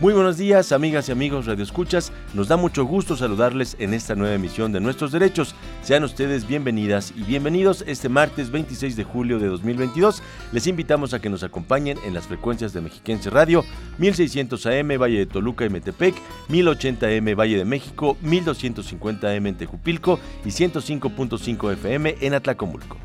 Muy 0.00 0.14
buenos 0.14 0.36
días, 0.36 0.70
amigas 0.70 1.08
y 1.08 1.12
amigos 1.12 1.46
radioescuchas. 1.46 2.12
Nos 2.32 2.46
da 2.46 2.56
mucho 2.56 2.84
gusto 2.84 3.16
saludarles 3.16 3.74
en 3.80 3.92
esta 3.92 4.14
nueva 4.14 4.36
emisión 4.36 4.70
de 4.70 4.78
Nuestros 4.78 5.10
Derechos. 5.10 5.56
Sean 5.82 6.04
ustedes 6.04 6.46
bienvenidas 6.46 7.12
y 7.16 7.24
bienvenidos 7.24 7.82
este 7.84 8.08
martes 8.08 8.52
26 8.52 8.94
de 8.94 9.02
julio 9.02 9.40
de 9.40 9.48
2022. 9.48 10.22
Les 10.52 10.68
invitamos 10.68 11.14
a 11.14 11.20
que 11.20 11.28
nos 11.28 11.42
acompañen 11.42 11.98
en 12.06 12.14
las 12.14 12.28
frecuencias 12.28 12.72
de 12.72 12.80
Mexiquense 12.80 13.28
Radio, 13.28 13.64
1600 13.98 14.66
AM 14.66 14.98
Valle 15.00 15.18
de 15.18 15.26
Toluca 15.26 15.64
y 15.64 15.68
Metepec, 15.68 16.14
1080 16.48 17.10
M 17.10 17.34
Valle 17.34 17.56
de 17.56 17.64
México, 17.64 18.16
1250 18.20 19.28
AM 19.28 19.46
en 19.48 19.56
Tejupilco 19.56 20.20
y 20.44 20.50
105.5 20.50 21.72
FM 21.72 22.18
en 22.20 22.34
Atlacomulco. 22.34 22.98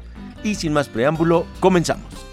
Y 0.43 0.53
sin 0.53 0.73
más 0.73 0.89
preámbulo, 0.89 1.48
comenzamos. 1.59 2.32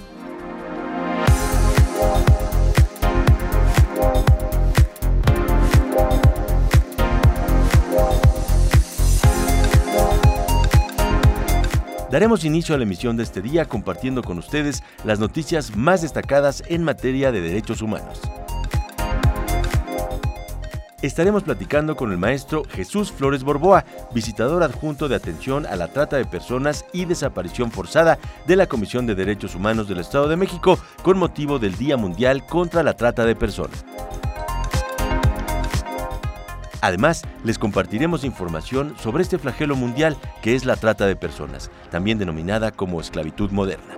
Daremos 12.10 12.44
inicio 12.44 12.74
a 12.74 12.78
la 12.78 12.82
emisión 12.82 13.16
de 13.16 13.22
este 13.22 13.40
día 13.40 13.66
compartiendo 13.66 14.22
con 14.24 14.36
ustedes 14.36 14.82
las 15.04 15.20
noticias 15.20 15.76
más 15.76 16.02
destacadas 16.02 16.64
en 16.66 16.82
materia 16.82 17.30
de 17.30 17.40
derechos 17.40 17.82
humanos. 17.82 18.20
Estaremos 21.02 21.44
platicando 21.44 21.96
con 21.96 22.10
el 22.10 22.18
maestro 22.18 22.64
Jesús 22.68 23.12
Flores 23.12 23.44
Borboa, 23.44 23.84
visitador 24.12 24.64
adjunto 24.64 25.08
de 25.08 25.14
atención 25.14 25.64
a 25.66 25.76
la 25.76 25.88
trata 25.88 26.16
de 26.16 26.26
personas 26.26 26.84
y 26.92 27.04
desaparición 27.04 27.70
forzada 27.70 28.18
de 28.46 28.56
la 28.56 28.66
Comisión 28.66 29.06
de 29.06 29.14
Derechos 29.14 29.54
Humanos 29.54 29.88
del 29.88 30.00
Estado 30.00 30.28
de 30.28 30.36
México 30.36 30.78
con 31.02 31.16
motivo 31.16 31.60
del 31.60 31.76
Día 31.76 31.96
Mundial 31.96 32.44
contra 32.44 32.82
la 32.82 32.96
Trata 32.96 33.24
de 33.24 33.36
Personas. 33.36 33.84
Además, 36.80 37.22
les 37.44 37.58
compartiremos 37.58 38.24
información 38.24 38.94
sobre 38.98 39.22
este 39.22 39.38
flagelo 39.38 39.76
mundial 39.76 40.16
que 40.42 40.54
es 40.54 40.64
la 40.64 40.76
trata 40.76 41.06
de 41.06 41.16
personas, 41.16 41.70
también 41.90 42.18
denominada 42.18 42.70
como 42.70 43.00
esclavitud 43.00 43.50
moderna. 43.50 43.96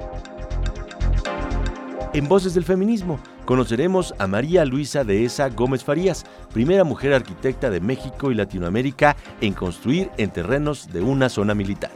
En 2.15 2.29
Voces 2.29 2.53
del 2.53 2.65
Feminismo 2.65 3.19
conoceremos 3.47 4.15
a 4.19 4.27
María 4.27 4.65
Luisa 4.65 5.03
Dehesa 5.03 5.49
Gómez 5.49 5.83
Farías, 5.83 6.25
primera 6.53 6.85
mujer 6.85 7.15
arquitecta 7.15 7.71
de 7.71 7.81
México 7.81 8.31
y 8.31 8.35
Latinoamérica 8.35 9.17
en 9.41 9.55
construir 9.55 10.11
en 10.19 10.31
terrenos 10.31 10.93
de 10.93 11.01
una 11.01 11.29
zona 11.29 11.55
militar. 11.55 11.91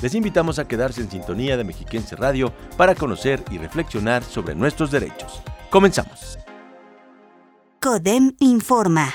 Les 0.00 0.14
invitamos 0.14 0.58
a 0.58 0.68
quedarse 0.68 1.00
en 1.00 1.10
sintonía 1.10 1.56
de 1.56 1.64
Mexiquense 1.64 2.14
Radio 2.14 2.52
para 2.76 2.94
conocer 2.94 3.42
y 3.50 3.58
reflexionar 3.58 4.22
sobre 4.22 4.54
nuestros 4.54 4.90
derechos. 4.90 5.42
Comenzamos. 5.70 6.43
CODEM 7.84 8.34
informa. 8.38 9.12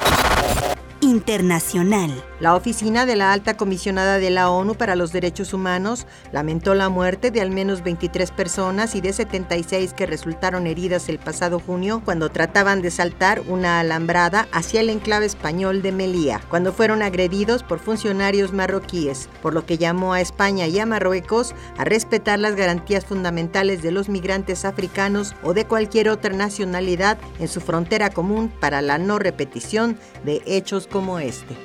Internacional. 1.03 2.23
La 2.39 2.55
oficina 2.55 3.05
de 3.05 3.17
la 3.17 3.33
alta 3.33 3.57
comisionada 3.57 4.19
de 4.19 4.29
la 4.29 4.49
ONU 4.49 4.75
para 4.75 4.95
los 4.95 5.11
Derechos 5.11 5.53
Humanos 5.53 6.07
lamentó 6.31 6.75
la 6.75 6.87
muerte 6.87 7.29
de 7.29 7.41
al 7.41 7.51
menos 7.51 7.83
23 7.83 8.31
personas 8.31 8.95
y 8.95 9.01
de 9.01 9.11
76 9.11 9.93
que 9.93 10.05
resultaron 10.05 10.65
heridas 10.65 11.09
el 11.09 11.19
pasado 11.19 11.59
junio 11.59 12.01
cuando 12.05 12.29
trataban 12.29 12.81
de 12.81 12.89
saltar 12.89 13.41
una 13.47 13.81
alambrada 13.81 14.47
hacia 14.53 14.79
el 14.79 14.89
enclave 14.89 15.25
español 15.25 15.81
de 15.81 15.91
Melilla, 15.91 16.39
cuando 16.49 16.71
fueron 16.71 17.01
agredidos 17.01 17.63
por 17.63 17.79
funcionarios 17.79 18.53
marroquíes, 18.53 19.27
por 19.41 19.53
lo 19.53 19.65
que 19.65 19.77
llamó 19.77 20.13
a 20.13 20.21
España 20.21 20.67
y 20.67 20.79
a 20.79 20.85
Marruecos 20.85 21.53
a 21.77 21.83
respetar 21.83 22.39
las 22.39 22.55
garantías 22.55 23.05
fundamentales 23.05 23.81
de 23.81 23.91
los 23.91 24.07
migrantes 24.07 24.63
africanos 24.63 25.35
o 25.43 25.53
de 25.53 25.65
cualquier 25.65 26.07
otra 26.07 26.33
nacionalidad 26.33 27.17
en 27.39 27.49
su 27.49 27.59
frontera 27.59 28.09
común 28.09 28.51
para 28.61 28.81
la 28.81 28.97
no 28.97 29.19
repetición 29.19 29.97
de 30.23 30.41
hechos 30.45 30.87
como 30.93 31.17
este. 31.17 31.55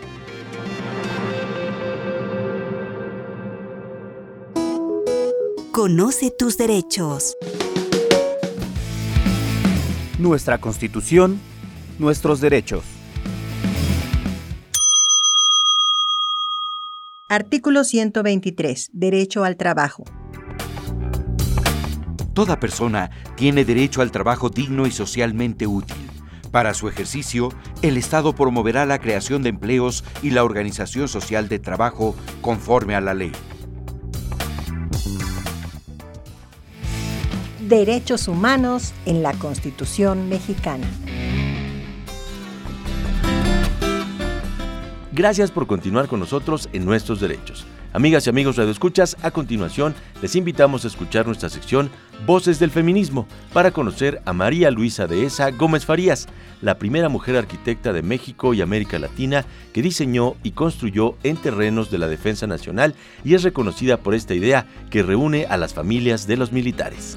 Conoce 5.70 6.30
tus 6.30 6.56
derechos. 6.56 7.36
Nuestra 10.18 10.58
Constitución, 10.58 11.38
nuestros 11.98 12.40
derechos. 12.40 12.84
Artículo 17.28 17.84
123. 17.84 18.88
Derecho 18.94 19.44
al 19.44 19.58
trabajo. 19.58 20.04
Toda 22.32 22.58
persona 22.58 23.10
tiene 23.36 23.66
derecho 23.66 24.00
al 24.00 24.10
trabajo 24.10 24.48
digno 24.48 24.86
y 24.86 24.90
socialmente 24.90 25.66
útil. 25.66 26.07
Para 26.50 26.72
su 26.74 26.88
ejercicio, 26.88 27.50
el 27.82 27.96
Estado 27.96 28.34
promoverá 28.34 28.86
la 28.86 28.98
creación 28.98 29.42
de 29.42 29.50
empleos 29.50 30.04
y 30.22 30.30
la 30.30 30.44
organización 30.44 31.08
social 31.08 31.48
de 31.48 31.58
trabajo 31.58 32.14
conforme 32.40 32.94
a 32.94 33.00
la 33.00 33.14
ley. 33.14 33.32
Derechos 37.60 38.28
humanos 38.28 38.94
en 39.04 39.22
la 39.22 39.34
Constitución 39.34 40.30
mexicana. 40.30 40.86
Gracias 45.12 45.50
por 45.50 45.66
continuar 45.66 46.08
con 46.08 46.20
nosotros 46.20 46.70
en 46.72 46.86
nuestros 46.86 47.20
derechos. 47.20 47.66
Amigas 47.94 48.26
y 48.26 48.30
amigos 48.30 48.56
radioescuchas, 48.56 49.16
a 49.22 49.30
continuación 49.30 49.94
les 50.20 50.36
invitamos 50.36 50.84
a 50.84 50.88
escuchar 50.88 51.24
nuestra 51.26 51.48
sección 51.48 51.90
Voces 52.26 52.58
del 52.58 52.70
Feminismo 52.70 53.26
para 53.54 53.70
conocer 53.70 54.20
a 54.26 54.34
María 54.34 54.70
Luisa 54.70 55.06
Dehesa 55.06 55.50
Gómez 55.52 55.86
Farías, 55.86 56.28
la 56.60 56.78
primera 56.78 57.08
mujer 57.08 57.36
arquitecta 57.36 57.94
de 57.94 58.02
México 58.02 58.52
y 58.52 58.60
América 58.60 58.98
Latina 58.98 59.46
que 59.72 59.80
diseñó 59.80 60.34
y 60.42 60.50
construyó 60.50 61.16
en 61.22 61.38
terrenos 61.38 61.90
de 61.90 61.96
la 61.96 62.08
defensa 62.08 62.46
nacional 62.46 62.94
y 63.24 63.34
es 63.34 63.42
reconocida 63.42 63.96
por 63.96 64.14
esta 64.14 64.34
idea 64.34 64.66
que 64.90 65.02
reúne 65.02 65.46
a 65.46 65.56
las 65.56 65.72
familias 65.72 66.26
de 66.26 66.36
los 66.36 66.52
militares. 66.52 67.16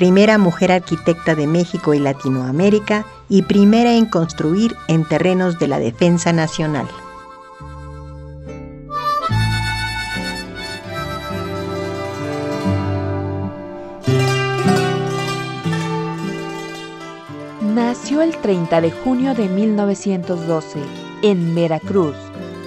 primera 0.00 0.38
mujer 0.38 0.72
arquitecta 0.72 1.34
de 1.34 1.46
México 1.46 1.92
y 1.92 1.98
Latinoamérica 1.98 3.04
y 3.28 3.42
primera 3.42 3.92
en 3.92 4.06
construir 4.06 4.74
en 4.88 5.06
terrenos 5.06 5.58
de 5.58 5.68
la 5.68 5.78
defensa 5.78 6.32
nacional. 6.32 6.88
Nació 17.60 18.22
el 18.22 18.34
30 18.38 18.80
de 18.80 18.90
junio 18.92 19.34
de 19.34 19.50
1912 19.50 20.80
en 21.20 21.54
Veracruz. 21.54 22.16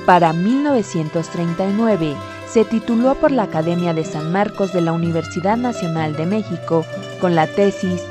Para 0.05 0.33
1939 0.33 2.15
se 2.53 2.65
tituló 2.65 3.15
por 3.15 3.31
la 3.31 3.43
Academia 3.43 3.95
de 3.95 4.05
San 4.05 4.31
Marcos 4.31 4.73
de 4.73 4.81
la 4.81 4.93
Universidad 4.93 5.57
Nacional 5.57 6.15
de 6.15 6.27
México 6.27 6.85
con 7.19 7.33
la 7.33 7.47
tesis 7.47 8.03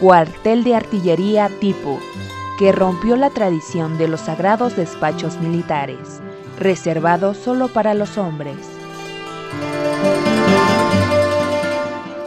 Cuartel 0.00 0.64
de 0.64 0.74
Artillería 0.74 1.48
Tipo, 1.60 1.98
que 2.58 2.72
rompió 2.72 3.16
la 3.16 3.30
tradición 3.30 3.96
de 3.96 4.08
los 4.08 4.20
sagrados 4.20 4.76
despachos 4.76 5.38
militares, 5.38 6.20
reservados 6.58 7.38
solo 7.38 7.68
para 7.68 7.94
los 7.94 8.18
hombres. 8.18 8.58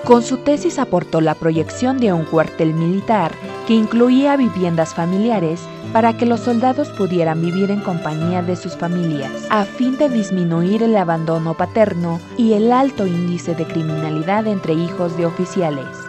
Con 0.06 0.24
su 0.24 0.38
tesis 0.38 0.80
aportó 0.80 1.21
la 1.21 1.36
proyección 1.36 2.00
de 2.00 2.13
un 2.13 2.25
cuartel 2.25 2.74
militar 2.74 3.31
que 3.69 3.75
incluía 3.75 4.36
viviendas 4.36 4.95
familiares 4.95 5.62
para 5.94 6.18
que 6.18 6.25
los 6.25 6.39
soldados 6.39 6.89
pudieran 6.89 7.39
vivir 7.39 7.69
en 7.69 7.81
compañía 7.81 8.42
de 8.42 8.56
sus 8.56 8.75
familias, 8.75 9.31
a 9.51 9.63
fin 9.63 9.95
de 9.95 10.10
disminuir 10.10 10.81
el 10.81 10.98
abandono 10.98 11.54
paterno 11.54 12.19
y 12.36 12.54
el 12.54 12.71
alto 12.71 13.06
índice 13.06 13.54
de 13.54 13.68
criminalidad 13.68 14.48
entre 14.48 14.74
hijos 14.74 15.16
de 15.18 15.27
oficiales. 15.27 16.08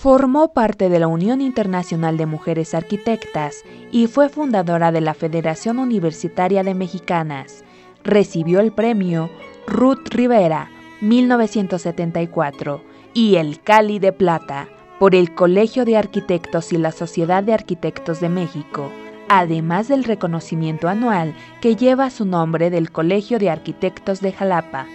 Formó 0.00 0.54
parte 0.54 0.88
de 0.88 0.98
la 0.98 1.08
Unión 1.08 1.42
Internacional 1.42 2.16
de 2.16 2.24
Mujeres 2.24 2.72
Arquitectas 2.72 3.64
y 3.92 4.06
fue 4.06 4.30
fundadora 4.30 4.92
de 4.92 5.02
la 5.02 5.12
Federación 5.12 5.78
Universitaria 5.78 6.62
de 6.62 6.72
Mexicanas. 6.72 7.64
Recibió 8.02 8.60
el 8.60 8.72
premio 8.72 9.28
Ruth 9.66 10.08
Rivera, 10.08 10.70
1974, 11.02 12.82
y 13.12 13.34
el 13.34 13.60
Cali 13.60 13.98
de 13.98 14.14
Plata 14.14 14.68
por 14.98 15.14
el 15.14 15.34
Colegio 15.34 15.84
de 15.84 15.98
Arquitectos 15.98 16.72
y 16.72 16.78
la 16.78 16.92
Sociedad 16.92 17.42
de 17.42 17.52
Arquitectos 17.52 18.20
de 18.20 18.30
México, 18.30 18.90
además 19.28 19.88
del 19.88 20.04
reconocimiento 20.04 20.88
anual 20.88 21.34
que 21.60 21.76
lleva 21.76 22.08
su 22.08 22.24
nombre 22.24 22.70
del 22.70 22.90
Colegio 22.90 23.38
de 23.38 23.50
Arquitectos 23.50 24.22
de 24.22 24.32
Jalapa. 24.32 24.86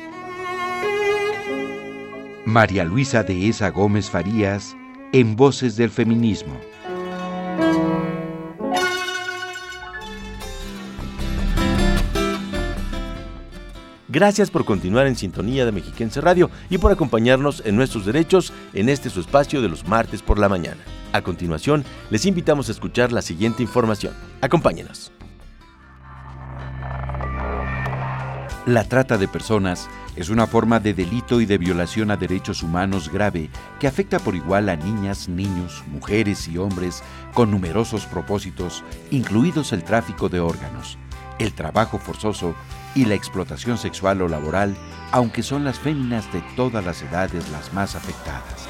María 2.43 2.83
Luisa 2.83 3.21
de 3.21 3.49
Esa 3.49 3.69
Gómez 3.69 4.09
Farías 4.09 4.75
en 5.15 5.37
Voces 5.37 5.77
del 5.77 5.89
Feminismo. 5.91 6.59
Gracias 14.09 14.51
por 14.51 14.65
continuar 14.65 15.07
en 15.07 15.15
sintonía 15.15 15.65
de 15.65 15.71
Mexiquense 15.71 16.19
Radio 16.19 16.49
y 16.69 16.79
por 16.79 16.91
acompañarnos 16.91 17.63
en 17.65 17.77
nuestros 17.77 18.05
derechos 18.05 18.51
en 18.73 18.89
este 18.89 19.09
su 19.09 19.21
espacio 19.21 19.61
de 19.61 19.69
los 19.69 19.87
martes 19.87 20.21
por 20.21 20.37
la 20.37 20.49
mañana. 20.49 20.81
A 21.13 21.21
continuación, 21.21 21.85
les 22.09 22.25
invitamos 22.25 22.67
a 22.67 22.73
escuchar 22.73 23.13
la 23.13 23.21
siguiente 23.21 23.63
información. 23.63 24.13
Acompáñenos. 24.41 25.13
La 28.65 28.83
trata 28.83 29.19
de 29.19 29.27
personas 29.27 29.87
es 30.15 30.29
una 30.29 30.47
forma 30.47 30.79
de 30.79 30.95
delito 30.95 31.39
y 31.39 31.45
de 31.45 31.59
violación 31.59 32.09
a 32.09 32.17
derechos 32.17 32.63
humanos 32.63 33.11
grave 33.11 33.51
que 33.79 33.85
afecta 33.85 34.17
por 34.17 34.35
igual 34.35 34.69
a 34.69 34.75
niñas, 34.75 35.29
niños, 35.29 35.83
mujeres 35.85 36.47
y 36.47 36.57
hombres 36.57 37.03
con 37.35 37.51
numerosos 37.51 38.07
propósitos, 38.07 38.83
incluidos 39.11 39.71
el 39.71 39.83
tráfico 39.83 40.29
de 40.29 40.39
órganos, 40.39 40.97
el 41.37 41.53
trabajo 41.53 41.99
forzoso 41.99 42.55
y 42.95 43.05
la 43.05 43.13
explotación 43.13 43.77
sexual 43.77 44.23
o 44.23 44.27
laboral, 44.27 44.75
aunque 45.11 45.43
son 45.43 45.63
las 45.63 45.77
féminas 45.77 46.33
de 46.33 46.41
todas 46.55 46.83
las 46.83 47.03
edades 47.03 47.47
las 47.51 47.71
más 47.71 47.93
afectadas. 47.93 48.67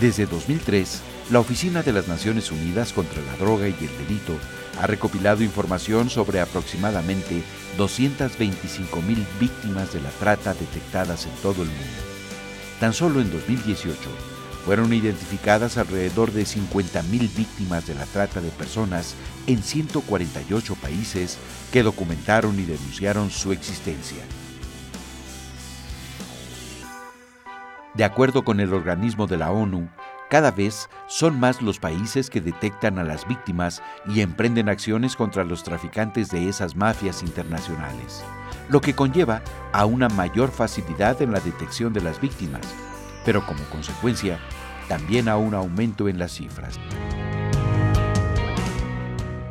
Desde 0.00 0.26
2003, 0.26 1.02
la 1.30 1.40
Oficina 1.40 1.82
de 1.82 1.92
las 1.92 2.06
Naciones 2.06 2.52
Unidas 2.52 2.92
contra 2.92 3.20
la 3.20 3.36
Droga 3.36 3.68
y 3.68 3.72
el 3.72 4.06
Delito 4.06 4.38
ha 4.80 4.86
recopilado 4.86 5.42
información 5.42 6.08
sobre 6.08 6.40
aproximadamente 6.40 7.42
225 7.76 9.02
mil 9.02 9.26
víctimas 9.40 9.92
de 9.92 10.00
la 10.00 10.10
trata 10.10 10.54
detectadas 10.54 11.26
en 11.26 11.32
todo 11.42 11.62
el 11.62 11.68
mundo. 11.68 12.02
Tan 12.78 12.92
solo 12.92 13.20
en 13.20 13.32
2018 13.32 13.96
fueron 14.64 14.92
identificadas 14.92 15.78
alrededor 15.78 16.30
de 16.30 16.44
50 16.44 17.02
mil 17.04 17.28
víctimas 17.36 17.86
de 17.86 17.94
la 17.94 18.04
trata 18.06 18.40
de 18.40 18.50
personas 18.50 19.14
en 19.48 19.62
148 19.62 20.76
países 20.76 21.38
que 21.72 21.82
documentaron 21.82 22.58
y 22.60 22.64
denunciaron 22.64 23.30
su 23.30 23.50
existencia. 23.52 24.22
De 27.94 28.04
acuerdo 28.04 28.44
con 28.44 28.60
el 28.60 28.74
organismo 28.74 29.26
de 29.26 29.38
la 29.38 29.50
ONU, 29.50 29.88
cada 30.28 30.50
vez 30.50 30.88
son 31.06 31.38
más 31.38 31.62
los 31.62 31.78
países 31.78 32.30
que 32.30 32.40
detectan 32.40 32.98
a 32.98 33.04
las 33.04 33.26
víctimas 33.28 33.80
y 34.08 34.20
emprenden 34.20 34.68
acciones 34.68 35.14
contra 35.14 35.44
los 35.44 35.62
traficantes 35.62 36.30
de 36.30 36.48
esas 36.48 36.74
mafias 36.74 37.22
internacionales, 37.22 38.24
lo 38.68 38.80
que 38.80 38.94
conlleva 38.94 39.42
a 39.72 39.84
una 39.86 40.08
mayor 40.08 40.50
facilidad 40.50 41.22
en 41.22 41.30
la 41.30 41.38
detección 41.38 41.92
de 41.92 42.00
las 42.00 42.20
víctimas, 42.20 42.62
pero 43.24 43.46
como 43.46 43.62
consecuencia 43.70 44.40
también 44.88 45.28
a 45.28 45.36
un 45.36 45.54
aumento 45.54 46.08
en 46.08 46.18
las 46.18 46.32
cifras. 46.32 46.80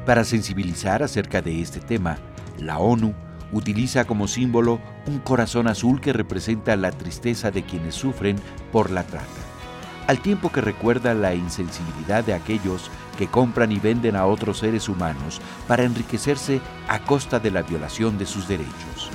Para 0.05 0.23
sensibilizar 0.23 1.03
acerca 1.03 1.41
de 1.41 1.61
este 1.61 1.79
tema, 1.79 2.17
la 2.59 2.79
ONU 2.79 3.13
utiliza 3.53 4.05
como 4.05 4.27
símbolo 4.27 4.81
un 5.07 5.19
corazón 5.19 5.67
azul 5.67 6.01
que 6.01 6.13
representa 6.13 6.75
la 6.75 6.91
tristeza 6.91 7.49
de 7.49 7.63
quienes 7.63 7.95
sufren 7.95 8.35
por 8.71 8.91
la 8.91 9.03
trata 9.03 9.44
al 10.07 10.19
tiempo 10.19 10.51
que 10.51 10.61
recuerda 10.61 11.13
la 11.13 11.33
insensibilidad 11.33 12.23
de 12.23 12.33
aquellos 12.33 12.89
que 13.17 13.27
compran 13.27 13.71
y 13.71 13.79
venden 13.79 14.15
a 14.15 14.25
otros 14.25 14.59
seres 14.59 14.89
humanos 14.89 15.41
para 15.67 15.83
enriquecerse 15.83 16.61
a 16.87 16.99
costa 16.99 17.39
de 17.39 17.51
la 17.51 17.63
violación 17.63 18.17
de 18.17 18.25
sus 18.25 18.47
derechos. 18.47 19.09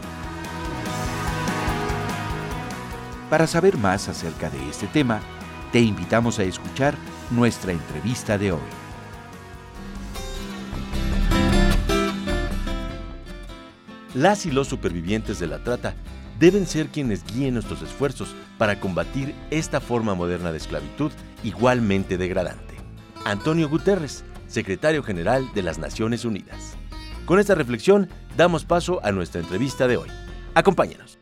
Para 3.29 3.47
saber 3.47 3.77
más 3.77 4.07
acerca 4.07 4.49
de 4.49 4.69
este 4.69 4.87
tema, 4.87 5.19
te 5.71 5.81
invitamos 5.81 6.39
a 6.39 6.43
escuchar 6.43 6.95
nuestra 7.29 7.73
entrevista 7.73 8.37
de 8.37 8.53
hoy. 8.53 8.59
Las 14.13 14.45
y 14.45 14.51
los 14.51 14.67
supervivientes 14.67 15.39
de 15.39 15.47
la 15.47 15.61
trata 15.63 15.95
deben 16.39 16.65
ser 16.65 16.87
quienes 16.87 17.23
guíen 17.25 17.53
nuestros 17.53 17.81
esfuerzos 17.81 18.35
para 18.57 18.79
combatir 18.79 19.33
esta 19.51 19.79
forma 19.79 20.15
moderna 20.15 20.51
de 20.51 20.57
esclavitud 20.57 21.11
igualmente 21.43 22.17
degradante. 22.17 22.75
Antonio 23.25 23.69
Guterres, 23.69 24.23
secretario 24.47 25.03
general 25.03 25.47
de 25.53 25.63
las 25.63 25.77
Naciones 25.77 26.25
Unidas. 26.25 26.75
Con 27.25 27.39
esta 27.39 27.55
reflexión 27.55 28.09
damos 28.37 28.65
paso 28.65 28.99
a 29.03 29.11
nuestra 29.11 29.41
entrevista 29.41 29.87
de 29.87 29.97
hoy. 29.97 30.09
Acompáñanos. 30.53 31.19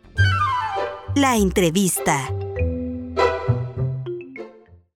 La 1.15 1.35
entrevista. 1.37 2.29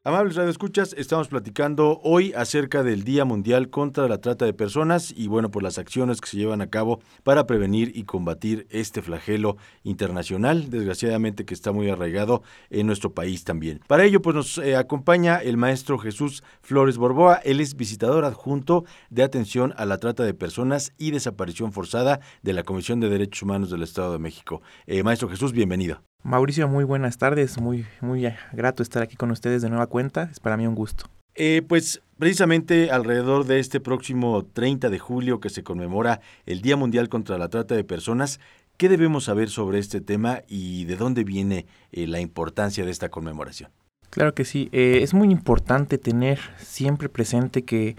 Amables 0.10 0.38
radioescuchas, 0.38 0.96
estamos 0.98 1.28
platicando 1.28 2.00
hoy 2.02 2.34
acerca 2.34 2.82
del 2.82 3.04
Día 3.04 3.26
Mundial 3.26 3.70
contra 3.70 4.08
la 4.08 4.20
Trata 4.20 4.46
de 4.46 4.54
Personas 4.54 5.14
y 5.16 5.28
bueno, 5.28 5.52
por 5.52 5.62
las 5.62 5.78
acciones 5.78 6.20
que 6.20 6.28
se 6.28 6.38
llevan 6.38 6.62
a 6.62 6.72
cabo 6.72 7.00
para 7.22 7.46
prevenir 7.46 7.92
y 7.94 8.06
combatir 8.06 8.66
este 8.72 9.04
flagelo 9.04 9.58
internacional, 9.84 10.72
desgraciadamente 10.72 11.46
que 11.46 11.54
está 11.54 11.72
muy 11.74 11.92
arraigado 11.92 12.42
en 12.72 12.88
nuestro 12.88 13.14
país 13.14 13.44
también. 13.44 13.82
Para 13.86 14.04
ello, 14.04 14.20
pues 14.20 14.36
nos 14.36 14.58
eh, 14.58 14.76
acompaña 14.76 15.38
el 15.44 15.58
maestro 15.58 16.00
Jesús 16.00 16.44
Flores 16.64 16.98
Borboa, 16.98 17.36
él 17.44 17.60
es 17.60 17.76
visitador 17.76 18.26
adjunto 18.26 18.86
de 19.12 19.22
atención 19.22 19.76
a 19.78 19.86
la 19.86 20.00
trata 20.00 20.24
de 20.24 20.34
personas 20.34 20.92
y 20.98 21.12
desaparición 21.12 21.72
forzada 21.72 22.20
de 22.42 22.54
la 22.54 22.64
Comisión 22.64 23.00
de 23.00 23.10
Derechos 23.10 23.44
Humanos 23.44 23.70
del 23.70 23.84
Estado 23.84 24.14
de 24.14 24.18
México. 24.18 24.64
Eh, 24.88 25.04
maestro 25.04 25.30
Jesús, 25.30 25.52
bienvenido. 25.52 26.09
Mauricio, 26.24 26.68
muy 26.68 26.84
buenas 26.84 27.18
tardes, 27.18 27.60
muy, 27.60 27.86
muy 28.02 28.28
grato 28.52 28.84
estar 28.84 29.02
aquí 29.02 29.16
con 29.16 29.32
ustedes 29.32 29.62
de 29.62 29.70
nueva 29.70 29.88
cuenta, 29.88 30.30
es 30.32 30.40
para 30.40 30.58
mí 30.58 30.68
un 30.68 30.76
gusto. 30.76 31.06
Eh, 31.36 31.62
pues 31.66 32.02
precisamente 32.18 32.92
alrededor 32.92 33.46
de 33.46 33.60
este 33.60 33.80
próximo 33.80 34.46
30 34.46 34.90
de 34.90 35.00
julio 35.00 35.40
que 35.40 35.50
se 35.50 35.64
conmemora 35.64 36.20
el 36.46 36.62
Día 36.62 36.76
Mundial 36.76 37.08
contra 37.08 37.38
la 37.38 37.48
Trata 37.48 37.76
de 37.76 37.86
Personas, 37.86 38.42
¿qué 38.76 38.90
debemos 38.90 39.24
saber 39.24 39.50
sobre 39.50 39.80
este 39.80 40.02
tema 40.02 40.42
y 40.50 40.84
de 40.86 40.98
dónde 40.98 41.24
viene 41.24 41.66
eh, 41.94 42.08
la 42.08 42.20
importancia 42.20 42.84
de 42.84 42.92
esta 42.92 43.08
conmemoración? 43.08 43.72
Claro 44.10 44.34
que 44.34 44.44
sí, 44.44 44.68
eh, 44.74 45.00
es 45.02 45.14
muy 45.14 45.32
importante 45.32 45.98
tener 45.98 46.40
siempre 46.58 47.08
presente 47.08 47.64
que 47.64 47.96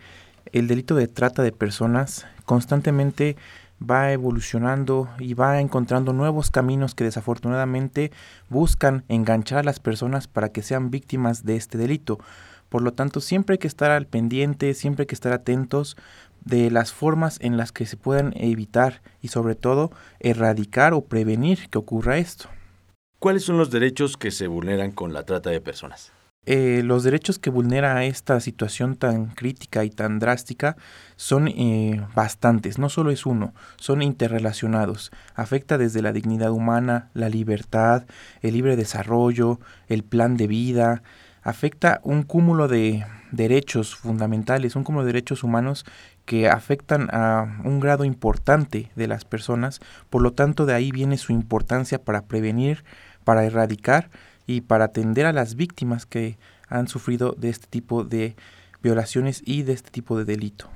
el 0.52 0.66
delito 0.66 0.94
de 0.94 1.08
trata 1.08 1.42
de 1.42 1.52
personas 1.52 2.26
constantemente 2.44 3.36
va 3.80 4.12
evolucionando 4.12 5.08
y 5.18 5.34
va 5.34 5.60
encontrando 5.60 6.12
nuevos 6.12 6.50
caminos 6.50 6.94
que 6.94 7.04
desafortunadamente 7.04 8.12
buscan 8.48 9.04
enganchar 9.08 9.58
a 9.60 9.64
las 9.64 9.80
personas 9.80 10.28
para 10.28 10.50
que 10.50 10.62
sean 10.62 10.90
víctimas 10.90 11.44
de 11.44 11.56
este 11.56 11.78
delito. 11.78 12.18
Por 12.68 12.82
lo 12.82 12.92
tanto, 12.92 13.20
siempre 13.20 13.54
hay 13.54 13.58
que 13.58 13.66
estar 13.66 13.90
al 13.90 14.06
pendiente, 14.06 14.74
siempre 14.74 15.02
hay 15.02 15.06
que 15.06 15.14
estar 15.14 15.32
atentos 15.32 15.96
de 16.44 16.70
las 16.70 16.92
formas 16.92 17.38
en 17.40 17.56
las 17.56 17.72
que 17.72 17.86
se 17.86 17.96
puedan 17.96 18.32
evitar 18.36 19.02
y 19.20 19.28
sobre 19.28 19.54
todo 19.54 19.90
erradicar 20.20 20.94
o 20.94 21.02
prevenir 21.02 21.68
que 21.68 21.78
ocurra 21.78 22.18
esto. 22.18 22.48
¿Cuáles 23.18 23.44
son 23.44 23.58
los 23.58 23.70
derechos 23.70 24.16
que 24.16 24.30
se 24.30 24.46
vulneran 24.46 24.92
con 24.92 25.12
la 25.12 25.24
trata 25.24 25.50
de 25.50 25.60
personas? 25.60 26.12
Eh, 26.46 26.80
los 26.82 27.02
derechos 27.02 27.38
que 27.38 27.50
vulnera 27.50 28.02
esta 28.04 28.40
situación 28.40 28.96
tan 28.96 29.26
crítica 29.26 29.84
y 29.84 29.90
tan 29.90 30.18
drástica 30.18 30.76
son 31.16 31.48
eh, 31.48 32.02
bastantes, 32.14 32.78
no 32.78 32.88
solo 32.88 33.10
es 33.10 33.26
uno, 33.26 33.52
son 33.76 34.00
interrelacionados. 34.00 35.10
Afecta 35.34 35.76
desde 35.76 36.00
la 36.00 36.12
dignidad 36.12 36.50
humana, 36.50 37.10
la 37.12 37.28
libertad, 37.28 38.06
el 38.40 38.54
libre 38.54 38.76
desarrollo, 38.76 39.60
el 39.88 40.02
plan 40.02 40.38
de 40.38 40.46
vida, 40.46 41.02
afecta 41.42 42.00
un 42.04 42.22
cúmulo 42.22 42.68
de 42.68 43.04
derechos 43.32 43.94
fundamentales, 43.94 44.76
un 44.76 44.84
cúmulo 44.84 45.04
de 45.04 45.12
derechos 45.12 45.44
humanos 45.44 45.84
que 46.24 46.48
afectan 46.48 47.08
a 47.12 47.60
un 47.64 47.80
grado 47.80 48.04
importante 48.04 48.90
de 48.96 49.06
las 49.06 49.26
personas, 49.26 49.80
por 50.08 50.22
lo 50.22 50.32
tanto 50.32 50.64
de 50.64 50.72
ahí 50.72 50.90
viene 50.90 51.18
su 51.18 51.32
importancia 51.32 52.02
para 52.02 52.22
prevenir, 52.22 52.82
para 53.24 53.44
erradicar 53.44 54.08
y 54.50 54.62
para 54.62 54.86
atender 54.86 55.26
a 55.26 55.32
las 55.32 55.54
víctimas 55.54 56.06
que 56.06 56.36
han 56.68 56.88
sufrido 56.88 57.36
de 57.38 57.50
este 57.50 57.68
tipo 57.68 58.02
de 58.02 58.34
violaciones 58.82 59.42
y 59.44 59.62
de 59.62 59.74
este 59.74 59.90
tipo 59.90 60.18
de 60.18 60.24
delito. 60.24 60.68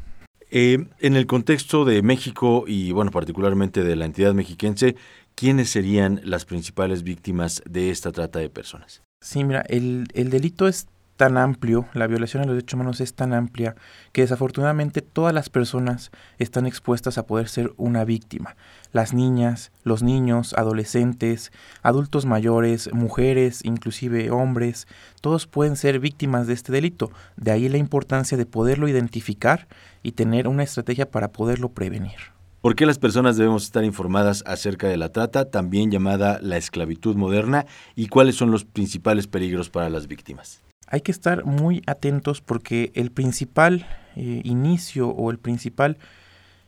Eh, 0.50 0.86
en 1.00 1.16
el 1.16 1.26
contexto 1.26 1.84
de 1.84 2.02
México 2.02 2.64
y 2.68 2.92
bueno, 2.92 3.10
particularmente 3.10 3.82
de 3.82 3.96
la 3.96 4.04
entidad 4.04 4.32
mexiquense, 4.34 4.94
¿quiénes 5.34 5.70
serían 5.70 6.20
las 6.22 6.44
principales 6.44 7.02
víctimas 7.02 7.62
de 7.68 7.90
esta 7.90 8.12
trata 8.12 8.38
de 8.38 8.48
personas? 8.48 9.02
Sí, 9.20 9.42
mira, 9.42 9.64
el, 9.68 10.06
el 10.14 10.30
delito 10.30 10.68
es 10.68 10.86
tan 11.16 11.36
amplio, 11.38 11.86
la 11.94 12.06
violación 12.06 12.42
de 12.42 12.46
los 12.48 12.56
derechos 12.56 12.74
humanos 12.74 13.00
es 13.00 13.14
tan 13.14 13.32
amplia 13.32 13.76
que 14.12 14.22
desafortunadamente 14.22 15.00
todas 15.00 15.32
las 15.32 15.48
personas 15.48 16.10
están 16.38 16.66
expuestas 16.66 17.18
a 17.18 17.26
poder 17.26 17.48
ser 17.48 17.72
una 17.76 18.04
víctima. 18.04 18.56
Las 18.92 19.14
niñas, 19.14 19.70
los 19.84 20.02
niños, 20.02 20.54
adolescentes, 20.54 21.52
adultos 21.82 22.26
mayores, 22.26 22.92
mujeres, 22.92 23.64
inclusive 23.64 24.30
hombres, 24.30 24.88
todos 25.20 25.46
pueden 25.46 25.76
ser 25.76 26.00
víctimas 26.00 26.46
de 26.46 26.54
este 26.54 26.72
delito. 26.72 27.12
De 27.36 27.52
ahí 27.52 27.68
la 27.68 27.78
importancia 27.78 28.36
de 28.36 28.46
poderlo 28.46 28.88
identificar 28.88 29.68
y 30.02 30.12
tener 30.12 30.48
una 30.48 30.64
estrategia 30.64 31.10
para 31.10 31.32
poderlo 31.32 31.70
prevenir. 31.70 32.34
¿Por 32.60 32.74
qué 32.76 32.86
las 32.86 32.98
personas 32.98 33.36
debemos 33.36 33.64
estar 33.64 33.84
informadas 33.84 34.42
acerca 34.46 34.88
de 34.88 34.96
la 34.96 35.10
trata, 35.10 35.50
también 35.50 35.90
llamada 35.90 36.38
la 36.40 36.56
esclavitud 36.56 37.14
moderna, 37.14 37.66
y 37.94 38.08
cuáles 38.08 38.36
son 38.36 38.50
los 38.50 38.64
principales 38.64 39.26
peligros 39.26 39.68
para 39.68 39.90
las 39.90 40.06
víctimas? 40.06 40.62
Hay 40.86 41.00
que 41.00 41.12
estar 41.12 41.44
muy 41.44 41.82
atentos 41.86 42.40
porque 42.40 42.92
el 42.94 43.10
principal 43.10 43.86
eh, 44.16 44.40
inicio 44.44 45.08
o 45.08 45.30
el 45.30 45.38
principal 45.38 45.98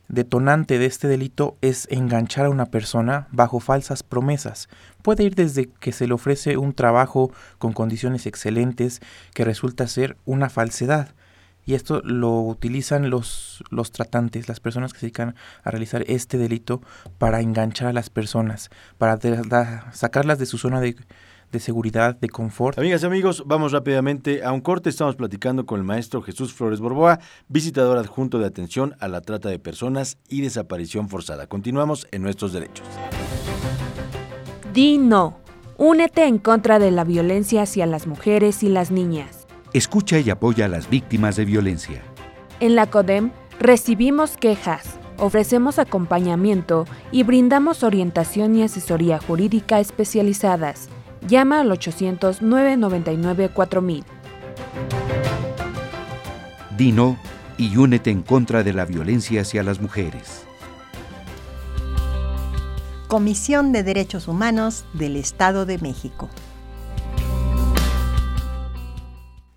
detonante 0.07 0.79
de 0.79 0.85
este 0.85 1.07
delito 1.07 1.57
es 1.61 1.87
enganchar 1.91 2.45
a 2.45 2.49
una 2.49 2.67
persona 2.67 3.27
bajo 3.31 3.59
falsas 3.59 4.03
promesas. 4.03 4.69
Puede 5.01 5.23
ir 5.23 5.35
desde 5.35 5.69
que 5.69 5.91
se 5.91 6.07
le 6.07 6.13
ofrece 6.13 6.57
un 6.57 6.73
trabajo 6.73 7.31
con 7.57 7.73
condiciones 7.73 8.25
excelentes 8.25 9.01
que 9.33 9.45
resulta 9.45 9.87
ser 9.87 10.17
una 10.25 10.49
falsedad. 10.49 11.09
Y 11.65 11.73
esto 11.73 12.01
lo 12.01 12.39
utilizan 12.39 13.09
los, 13.09 13.61
los 13.71 13.91
tratantes, 13.91 14.47
las 14.47 14.61
personas 14.61 14.93
que 14.93 14.99
se 14.99 15.07
dedican 15.07 15.35
a 15.63 15.71
realizar 15.71 16.05
este 16.07 16.37
delito 16.37 16.81
para 17.17 17.41
enganchar 17.41 17.89
a 17.89 17.93
las 17.93 18.09
personas, 18.09 18.69
para 18.97 19.19
sacarlas 19.91 20.39
de 20.39 20.45
su 20.45 20.57
zona 20.57 20.79
de, 20.79 20.95
de 21.51 21.59
seguridad, 21.59 22.15
de 22.15 22.29
confort. 22.29 22.77
Amigas 22.77 23.03
y 23.03 23.05
amigos, 23.05 23.43
vamos 23.45 23.71
rápidamente 23.71 24.43
a 24.43 24.51
un 24.51 24.61
corte. 24.61 24.89
Estamos 24.89 25.15
platicando 25.15 25.65
con 25.65 25.79
el 25.79 25.85
maestro 25.85 26.21
Jesús 26.21 26.53
Flores 26.53 26.79
Borboa, 26.79 27.19
visitador 27.47 27.97
adjunto 27.97 28.39
de 28.39 28.45
atención 28.45 28.95
a 28.99 29.07
la 29.07 29.21
trata 29.21 29.49
de 29.49 29.59
personas 29.59 30.17
y 30.27 30.41
desaparición 30.41 31.09
forzada. 31.09 31.47
Continuamos 31.47 32.07
en 32.11 32.21
nuestros 32.21 32.53
derechos. 32.53 32.85
Di 34.73 34.97
no. 34.97 35.39
Únete 35.77 36.25
en 36.25 36.39
contra 36.39 36.79
de 36.79 36.89
la 36.91 37.03
violencia 37.03 37.61
hacia 37.61 37.85
las 37.85 38.07
mujeres 38.07 38.63
y 38.63 38.69
las 38.69 38.89
niñas. 38.89 39.45
Escucha 39.73 40.19
y 40.19 40.29
apoya 40.29 40.65
a 40.65 40.69
las 40.69 40.89
víctimas 40.89 41.35
de 41.35 41.45
violencia. 41.45 42.01
En 42.59 42.75
la 42.75 42.87
CODEM 42.87 43.31
recibimos 43.59 44.37
quejas, 44.37 44.97
ofrecemos 45.17 45.77
acompañamiento 45.77 46.85
y 47.11 47.23
brindamos 47.23 47.83
orientación 47.83 48.55
y 48.55 48.63
asesoría 48.63 49.19
jurídica 49.19 49.79
especializadas. 49.79 50.89
Llama 51.25 51.61
al 51.61 51.71
800-999-4000. 51.71 54.03
Dino 56.77 57.17
y 57.57 57.77
únete 57.77 58.11
en 58.11 58.21
contra 58.21 58.63
de 58.63 58.73
la 58.73 58.85
violencia 58.85 59.41
hacia 59.41 59.63
las 59.63 59.81
mujeres. 59.81 60.43
Comisión 63.07 63.71
de 63.71 63.83
Derechos 63.83 64.27
Humanos 64.27 64.83
del 64.93 65.15
Estado 65.15 65.65
de 65.65 65.77
México. 65.77 66.29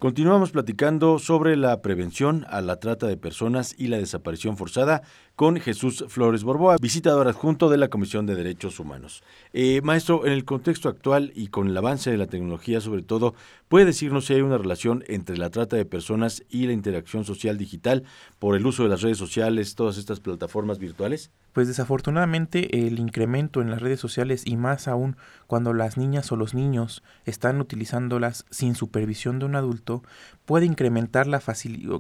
Continuamos 0.01 0.51
platicando 0.51 1.19
sobre 1.19 1.59
la 1.59 1.83
prevención 1.83 2.47
a 2.49 2.63
la 2.63 2.81
trata 2.81 3.07
de 3.07 3.19
personas 3.19 3.75
y 3.77 3.89
la 3.89 3.99
desaparición 3.99 4.57
forzada 4.57 5.03
con 5.41 5.59
Jesús 5.59 6.05
Flores 6.09 6.45
Borboa, 6.45 6.77
visitador 6.77 7.27
adjunto 7.27 7.71
de 7.71 7.79
la 7.79 7.89
Comisión 7.89 8.27
de 8.27 8.35
Derechos 8.35 8.79
Humanos. 8.79 9.23
Eh, 9.55 9.81
maestro, 9.83 10.27
en 10.27 10.35
el 10.35 10.45
contexto 10.45 10.91
actual 10.91 11.33
y 11.35 11.47
con 11.47 11.67
el 11.67 11.77
avance 11.79 12.11
de 12.11 12.19
la 12.19 12.27
tecnología 12.27 12.83
sobre 12.83 13.01
todo, 13.01 13.35
¿puede 13.67 13.87
decirnos 13.87 14.27
si 14.27 14.35
hay 14.35 14.43
una 14.43 14.59
relación 14.59 15.03
entre 15.09 15.39
la 15.39 15.49
trata 15.49 15.77
de 15.77 15.87
personas 15.87 16.45
y 16.51 16.67
la 16.67 16.75
interacción 16.75 17.25
social 17.25 17.57
digital 17.57 18.05
por 18.39 18.55
el 18.55 18.67
uso 18.67 18.83
de 18.83 18.91
las 18.91 19.01
redes 19.01 19.17
sociales, 19.17 19.77
todas 19.77 19.97
estas 19.97 20.21
plataformas 20.21 20.79
virtuales? 20.79 21.31
Pues 21.55 21.67
desafortunadamente 21.67 22.87
el 22.87 22.99
incremento 22.99 23.63
en 23.63 23.71
las 23.71 23.81
redes 23.81 23.99
sociales 23.99 24.43
y 24.47 24.59
más 24.59 24.89
aún 24.89 25.17
cuando 25.47 25.73
las 25.73 25.97
niñas 25.97 26.31
o 26.31 26.37
los 26.37 26.53
niños 26.53 27.03
están 27.25 27.63
utilizándolas 27.63 28.45
sin 28.51 28.75
supervisión 28.75 29.39
de 29.39 29.47
un 29.47 29.57
adulto, 29.57 30.03
puede 30.45 30.67
incrementar 30.67 31.27
la 31.27 31.41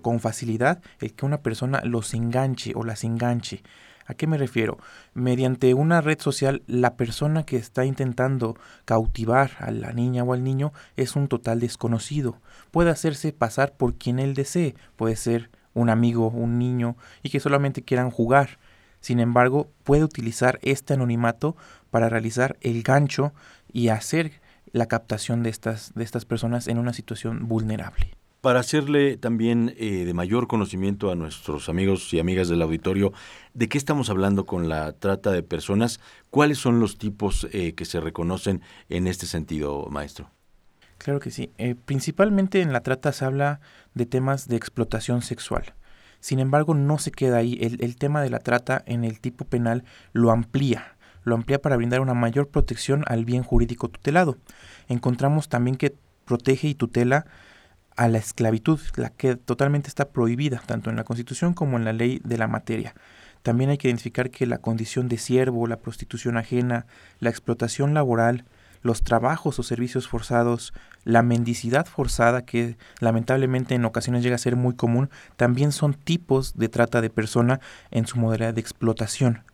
con 0.02 0.20
facilidad 0.20 0.82
el 1.00 1.14
que 1.14 1.24
una 1.24 1.40
persona 1.40 1.80
los 1.84 2.12
enganche 2.14 2.74
o 2.76 2.84
las 2.84 3.02
enganche. 3.02 3.29
¿A 4.06 4.14
qué 4.14 4.26
me 4.26 4.38
refiero? 4.38 4.78
Mediante 5.14 5.72
una 5.74 6.00
red 6.00 6.18
social, 6.20 6.62
la 6.66 6.96
persona 6.96 7.44
que 7.44 7.56
está 7.56 7.84
intentando 7.84 8.56
cautivar 8.84 9.52
a 9.58 9.70
la 9.70 9.92
niña 9.92 10.24
o 10.24 10.32
al 10.32 10.42
niño 10.42 10.72
es 10.96 11.14
un 11.14 11.28
total 11.28 11.60
desconocido. 11.60 12.40
Puede 12.72 12.90
hacerse 12.90 13.32
pasar 13.32 13.76
por 13.76 13.94
quien 13.94 14.18
él 14.18 14.34
desee. 14.34 14.74
Puede 14.96 15.16
ser 15.16 15.50
un 15.74 15.90
amigo, 15.90 16.28
un 16.28 16.58
niño, 16.58 16.96
y 17.22 17.30
que 17.30 17.38
solamente 17.38 17.82
quieran 17.82 18.10
jugar 18.10 18.58
sin 19.00 19.18
embargo, 19.18 19.70
puede 19.82 20.04
utilizar 20.04 20.58
este 20.62 20.94
anonimato 20.94 21.56
para 21.90 22.08
realizar 22.08 22.58
el 22.60 22.82
gancho 22.82 23.32
y 23.72 23.88
hacer 23.88 24.40
la 24.72 24.86
captación 24.86 25.42
de 25.42 25.50
estas, 25.50 25.92
de 25.94 26.04
estas 26.04 26.24
personas 26.24 26.68
en 26.68 26.78
una 26.78 26.92
situación 26.92 27.48
vulnerable. 27.48 28.19
Para 28.40 28.60
hacerle 28.60 29.18
también 29.18 29.74
eh, 29.76 30.04
de 30.06 30.14
mayor 30.14 30.46
conocimiento 30.46 31.10
a 31.10 31.14
nuestros 31.14 31.68
amigos 31.68 32.12
y 32.14 32.20
amigas 32.20 32.48
del 32.48 32.62
auditorio, 32.62 33.12
¿de 33.52 33.68
qué 33.68 33.76
estamos 33.76 34.08
hablando 34.08 34.46
con 34.46 34.70
la 34.70 34.92
trata 34.92 35.30
de 35.30 35.42
personas? 35.42 36.00
¿Cuáles 36.30 36.56
son 36.56 36.80
los 36.80 36.96
tipos 36.96 37.46
eh, 37.52 37.74
que 37.74 37.84
se 37.84 38.00
reconocen 38.00 38.62
en 38.88 39.06
este 39.08 39.26
sentido, 39.26 39.86
maestro? 39.90 40.30
Claro 40.96 41.20
que 41.20 41.30
sí. 41.30 41.50
Eh, 41.58 41.74
principalmente 41.84 42.62
en 42.62 42.72
la 42.72 42.80
trata 42.80 43.12
se 43.12 43.26
habla 43.26 43.60
de 43.92 44.06
temas 44.06 44.48
de 44.48 44.56
explotación 44.56 45.20
sexual. 45.20 45.74
Sin 46.20 46.38
embargo, 46.38 46.72
no 46.74 46.98
se 46.98 47.10
queda 47.10 47.36
ahí. 47.36 47.58
El, 47.60 47.84
el 47.84 47.96
tema 47.96 48.22
de 48.22 48.30
la 48.30 48.38
trata 48.38 48.82
en 48.86 49.04
el 49.04 49.20
tipo 49.20 49.44
penal 49.44 49.84
lo 50.12 50.30
amplía 50.30 50.96
lo 51.22 51.34
amplía 51.34 51.60
para 51.60 51.76
brindar 51.76 52.00
una 52.00 52.14
mayor 52.14 52.48
protección 52.48 53.04
al 53.06 53.26
bien 53.26 53.42
jurídico 53.42 53.88
tutelado. 53.88 54.38
Encontramos 54.88 55.50
también 55.50 55.76
que 55.76 55.94
protege 56.24 56.68
y 56.68 56.74
tutela 56.74 57.26
a 58.00 58.08
la 58.08 58.16
esclavitud, 58.16 58.80
la 58.96 59.10
que 59.10 59.36
totalmente 59.36 59.88
está 59.88 60.08
prohibida, 60.08 60.62
tanto 60.64 60.88
en 60.88 60.96
la 60.96 61.04
Constitución 61.04 61.52
como 61.52 61.76
en 61.76 61.84
la 61.84 61.92
ley 61.92 62.18
de 62.24 62.38
la 62.38 62.48
materia. 62.48 62.94
También 63.42 63.68
hay 63.68 63.76
que 63.76 63.88
identificar 63.88 64.30
que 64.30 64.46
la 64.46 64.56
condición 64.56 65.06
de 65.10 65.18
siervo, 65.18 65.66
la 65.66 65.76
prostitución 65.76 66.38
ajena, 66.38 66.86
la 67.18 67.28
explotación 67.28 67.92
laboral, 67.92 68.46
los 68.80 69.02
trabajos 69.02 69.58
o 69.58 69.62
servicios 69.62 70.08
forzados, 70.08 70.72
la 71.04 71.22
mendicidad 71.22 71.84
forzada, 71.84 72.46
que 72.46 72.78
lamentablemente 73.00 73.74
en 73.74 73.84
ocasiones 73.84 74.22
llega 74.22 74.36
a 74.36 74.38
ser 74.38 74.56
muy 74.56 74.74
común, 74.74 75.10
también 75.36 75.70
son 75.70 75.92
tipos 75.92 76.56
de 76.56 76.70
trata 76.70 77.02
de 77.02 77.10
persona 77.10 77.60
en 77.90 78.06
su 78.06 78.18
modalidad 78.18 78.54
de 78.54 78.62
explotación. 78.62 79.44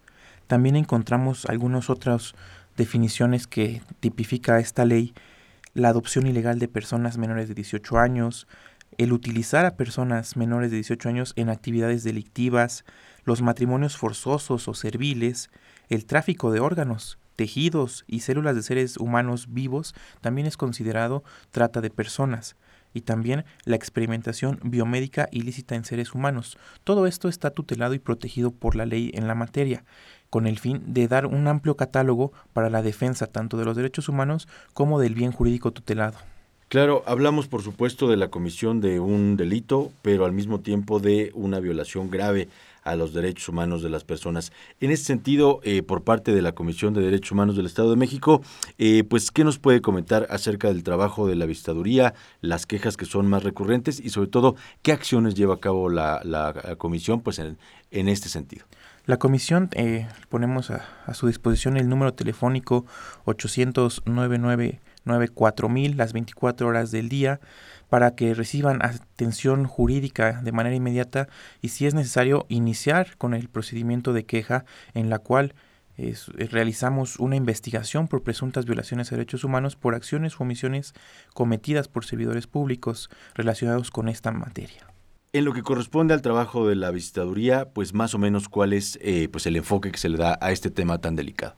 También 0.47 0.77
encontramos 0.77 1.47
algunas 1.47 1.91
otras 1.91 2.37
definiciones 2.77 3.49
que 3.49 3.83
tipifica 3.99 4.61
esta 4.61 4.85
ley 4.85 5.15
la 5.77 5.91
adopción 5.91 6.27
ilegal 6.27 6.59
de 6.59 6.69
personas 6.69 7.19
menores 7.19 7.49
de 7.49 7.55
18 7.55 7.99
años, 7.99 8.49
el 8.97 9.13
utilizar 9.13 9.67
a 9.67 9.77
personas 9.77 10.35
menores 10.35 10.71
de 10.71 10.77
18 10.77 11.09
años 11.11 11.33
en 11.37 11.51
actividades 11.51 12.03
delictivas, 12.03 12.87
los 13.25 13.43
matrimonios 13.43 13.99
forzosos 13.99 14.69
o 14.69 14.75
serviles, 14.75 15.51
el 15.91 16.07
tráfico 16.07 16.51
de 16.51 16.61
órganos, 16.61 17.19
tejidos 17.37 18.05
y 18.07 18.21
células 18.21 18.57
de 18.57 18.63
seres 18.63 18.97
humanos 18.97 19.49
vivos 19.53 19.95
también 20.23 20.47
es 20.47 20.57
considerado 20.57 21.23
trata 21.51 21.83
de 21.83 21.91
personas 21.91 22.57
y 22.95 23.03
también 23.03 23.45
la 23.67 23.77
experimentación 23.77 24.59
biomédica 24.63 25.29
ilícita 25.31 25.75
en 25.75 25.85
seres 25.85 26.15
humanos. 26.15 26.57
Todo 26.83 27.07
esto 27.07 27.29
está 27.29 27.51
tutelado 27.51 27.93
y 27.93 27.99
protegido 27.99 28.51
por 28.51 28.77
la 28.77 28.87
ley 28.87 29.11
en 29.13 29.29
la 29.29 29.35
materia 29.35 29.85
con 30.31 30.47
el 30.47 30.59
fin 30.59 30.83
de 30.87 31.09
dar 31.09 31.27
un 31.27 31.49
amplio 31.49 31.77
catálogo 31.77 32.33
para 32.53 32.71
la 32.71 32.83
defensa 32.83 33.27
tanto 33.27 33.57
de 33.57 33.65
los 33.65 33.77
derechos 33.77 34.09
humanos 34.09 34.49
como 34.75 35.01
del 35.01 35.15
bien 35.15 35.33
jurídico 35.33 35.73
tutelado. 35.73 36.17
Claro, 36.69 37.05
hablamos 37.07 37.47
por 37.47 37.63
supuesto 37.63 38.09
de 38.09 38.17
la 38.17 38.29
comisión 38.29 38.81
de 38.81 38.99
un 38.99 39.37
delito, 39.37 39.93
pero 40.03 40.25
al 40.25 40.33
mismo 40.33 40.61
tiempo 40.61 40.99
de 40.99 41.31
una 41.35 41.61
violación 41.61 42.11
grave 42.11 42.49
a 42.83 42.97
los 42.97 43.13
derechos 43.13 43.49
humanos 43.49 43.83
de 43.83 43.89
las 43.89 44.03
personas. 44.03 44.53
En 44.81 44.91
ese 44.91 45.05
sentido, 45.05 45.61
eh, 45.63 45.83
por 45.83 46.03
parte 46.03 46.33
de 46.33 46.43
la 46.43 46.53
Comisión 46.53 46.93
de 46.93 47.03
Derechos 47.03 47.33
Humanos 47.33 47.57
del 47.57 47.67
Estado 47.67 47.91
de 47.91 47.97
México, 47.97 48.43
eh, 48.79 49.05
pues, 49.05 49.31
¿qué 49.31 49.45
nos 49.45 49.59
puede 49.59 49.81
comentar 49.81 50.27
acerca 50.31 50.69
del 50.69 50.83
trabajo 50.83 51.27
de 51.27 51.37
la 51.37 51.47
vistaduría, 51.47 52.15
las 52.41 52.67
quejas 52.67 52.97
que 52.97 53.05
son 53.05 53.27
más 53.27 53.43
recurrentes 53.45 54.01
y 54.01 54.11
sobre 54.11 54.29
todo, 54.29 54.57
qué 54.83 54.93
acciones 54.93 55.35
lleva 55.35 55.55
a 55.55 55.61
cabo 55.61 55.89
la, 55.89 56.77
comisión 56.79 57.21
pues, 57.21 57.39
en 57.39 58.09
este 58.09 58.29
sentido? 58.29 58.67
La 59.07 59.19
comisión 59.19 59.71
eh, 59.75 60.09
ponemos 60.29 60.73
a, 60.73 61.15
su 61.15 61.29
disposición 61.29 61.77
el 61.77 61.89
número 61.89 62.15
telefónico 62.15 62.87
800 63.25 64.03
las 65.97 66.13
24 66.13 66.67
horas 66.67 66.91
del 66.91 67.09
día 67.09 67.39
para 67.89 68.17
que 68.17 68.35
reciban 68.35 68.85
atención 68.85 69.67
jurídica 69.67 70.41
de 70.43 70.51
manera 70.51 70.75
inmediata 70.75 71.29
y 71.63 71.69
si 71.69 71.87
es 71.87 71.95
necesario 71.95 72.47
iniciar 72.49 73.17
con 73.17 73.33
el 73.33 73.49
procedimiento 73.49 74.13
de 74.13 74.27
queja 74.27 74.65
en 74.93 75.09
la 75.09 75.21
cual 75.21 75.55
realizamos 76.51 77.21
una 77.21 77.37
investigación 77.37 78.09
por 78.09 78.25
presuntas 78.25 78.67
violaciones 78.67 79.13
a 79.13 79.15
derechos 79.15 79.45
humanos 79.45 79.77
por 79.77 79.95
acciones 79.95 80.35
o 80.35 80.43
omisiones 80.43 80.95
cometidas 81.33 81.87
por 81.87 82.05
servidores 82.05 82.49
públicos 82.49 83.09
relacionados 83.37 83.93
con 83.93 84.09
esta 84.09 84.33
materia. 84.33 84.96
En 85.37 85.45
lo 85.45 85.53
que 85.53 85.63
corresponde 85.63 86.15
al 86.15 86.23
trabajo 86.23 86.67
de 86.67 86.77
la 86.77 86.91
visitaduría, 86.91 87.69
pues 87.69 87.93
más 87.93 88.15
o 88.15 88.19
menos 88.19 88.49
cuál 88.49 88.73
es 88.73 88.99
eh, 89.03 89.29
pues 89.31 89.45
el 89.45 89.57
enfoque 89.57 89.93
que 89.93 89.99
se 89.99 90.09
le 90.09 90.17
da 90.17 90.39
a 90.41 90.51
este 90.51 90.71
tema 90.71 90.97
tan 90.97 91.15
delicado. 91.15 91.57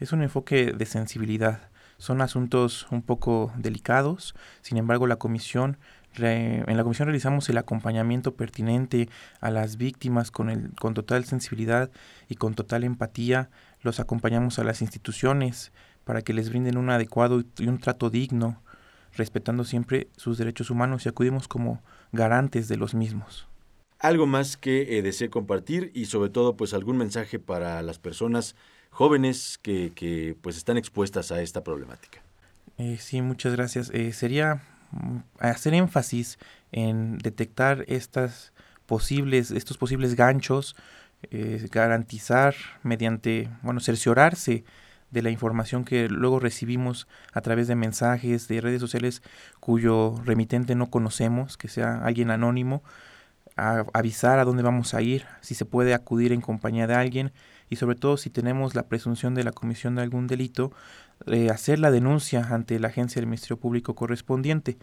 Es 0.00 0.10
un 0.10 0.24
enfoque 0.24 0.72
de 0.72 0.86
sensibilidad. 0.86 1.70
Son 1.98 2.20
asuntos 2.20 2.88
un 2.90 3.00
poco 3.00 3.52
delicados, 3.56 4.34
sin 4.60 4.76
embargo 4.76 5.06
la 5.06 5.20
comisión 5.20 5.78
en 6.16 6.76
la 6.76 6.82
comisión 6.82 7.06
realizamos 7.06 7.48
el 7.48 7.58
acompañamiento 7.58 8.34
pertinente 8.34 9.08
a 9.40 9.52
las 9.52 9.76
víctimas 9.76 10.32
con, 10.32 10.50
el, 10.50 10.72
con 10.74 10.92
total 10.92 11.24
sensibilidad 11.24 11.92
y 12.28 12.34
con 12.34 12.54
total 12.54 12.82
empatía. 12.82 13.50
Los 13.82 14.00
acompañamos 14.00 14.58
a 14.58 14.64
las 14.64 14.82
instituciones 14.82 15.70
para 16.02 16.22
que 16.22 16.32
les 16.32 16.50
brinden 16.50 16.76
un 16.76 16.90
adecuado 16.90 17.44
y 17.56 17.68
un 17.68 17.78
trato 17.78 18.10
digno, 18.10 18.61
respetando 19.14 19.64
siempre 19.64 20.08
sus 20.16 20.38
derechos 20.38 20.70
humanos 20.70 21.04
y 21.04 21.08
acudimos 21.08 21.48
como 21.48 21.82
garantes 22.12 22.68
de 22.68 22.76
los 22.76 22.94
mismos. 22.94 23.46
Algo 23.98 24.26
más 24.26 24.56
que 24.56 24.98
eh, 24.98 25.02
desee 25.02 25.30
compartir 25.30 25.90
y 25.94 26.06
sobre 26.06 26.30
todo 26.30 26.56
pues 26.56 26.74
algún 26.74 26.96
mensaje 26.96 27.38
para 27.38 27.82
las 27.82 27.98
personas 27.98 28.56
jóvenes 28.90 29.58
que, 29.62 29.92
que 29.94 30.36
pues 30.40 30.56
están 30.56 30.76
expuestas 30.76 31.30
a 31.30 31.40
esta 31.40 31.62
problemática. 31.62 32.20
Eh, 32.78 32.98
sí, 32.98 33.22
muchas 33.22 33.54
gracias. 33.54 33.90
Eh, 33.90 34.12
sería 34.12 34.62
mm, 34.90 35.18
hacer 35.38 35.74
énfasis 35.74 36.38
en 36.72 37.18
detectar 37.18 37.84
estas 37.86 38.52
posibles, 38.86 39.50
estos 39.50 39.78
posibles 39.78 40.16
ganchos, 40.16 40.74
garantizar 41.70 42.56
mediante, 42.82 43.48
bueno, 43.62 43.78
cerciorarse 43.78 44.64
de 45.12 45.22
la 45.22 45.30
información 45.30 45.84
que 45.84 46.08
luego 46.08 46.40
recibimos 46.40 47.06
a 47.32 47.42
través 47.42 47.68
de 47.68 47.76
mensajes 47.76 48.48
de 48.48 48.60
redes 48.60 48.80
sociales 48.80 49.22
cuyo 49.60 50.16
remitente 50.24 50.74
no 50.74 50.90
conocemos, 50.90 51.56
que 51.56 51.68
sea 51.68 52.04
alguien 52.04 52.30
anónimo, 52.30 52.82
avisar 53.56 54.38
a 54.38 54.44
dónde 54.44 54.62
vamos 54.62 54.94
a 54.94 55.02
ir, 55.02 55.26
si 55.42 55.54
se 55.54 55.66
puede 55.66 55.92
acudir 55.94 56.32
en 56.32 56.40
compañía 56.40 56.86
de 56.86 56.94
alguien 56.94 57.32
y 57.68 57.76
sobre 57.76 57.96
todo 57.96 58.16
si 58.16 58.30
tenemos 58.30 58.74
la 58.74 58.84
presunción 58.84 59.34
de 59.34 59.44
la 59.44 59.52
comisión 59.52 59.94
de 59.94 60.02
algún 60.02 60.26
delito, 60.26 60.72
eh, 61.26 61.50
hacer 61.50 61.78
la 61.78 61.90
denuncia 61.90 62.48
ante 62.50 62.78
la 62.80 62.88
agencia 62.88 63.20
del 63.20 63.26
Ministerio 63.26 63.58
Público 63.58 63.94
correspondiente. 63.94 64.78